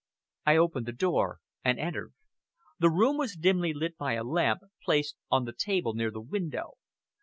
[0.47, 2.15] I opened the door and entered.
[2.79, 6.71] The room was dimly lit by a lamp, placed on the table near the window.